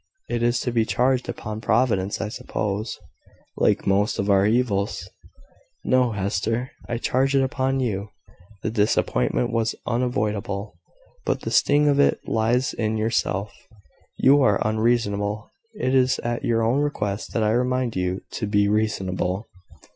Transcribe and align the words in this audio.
It 0.27 0.41
is 0.41 0.59
to 0.61 0.71
be 0.71 0.83
charged 0.83 1.29
upon 1.29 1.61
Providence, 1.61 2.19
I 2.21 2.29
suppose, 2.29 2.97
like 3.55 3.85
most 3.85 4.17
of 4.17 4.31
our 4.31 4.47
evils." 4.47 5.07
"No, 5.83 6.13
Hester; 6.13 6.71
I 6.89 6.97
charge 6.97 7.35
it 7.35 7.43
upon 7.43 7.79
you. 7.81 8.09
The 8.63 8.71
disappointment 8.71 9.51
was 9.51 9.75
unavoidable; 9.85 10.73
but 11.23 11.41
the 11.41 11.51
sting 11.51 11.87
of 11.87 11.99
it 11.99 12.19
lies 12.27 12.73
in 12.73 12.97
yourself. 12.97 13.53
You 14.17 14.41
are 14.41 14.59
unreasonable. 14.67 15.51
It 15.75 15.93
is 15.93 16.17
at 16.23 16.43
your 16.43 16.63
own 16.63 16.79
request 16.79 17.33
that 17.33 17.43
I 17.43 17.51
remind 17.51 17.95
you 17.95 18.21
to 18.31 18.47
be 18.47 18.67
reasonable." 18.67 19.45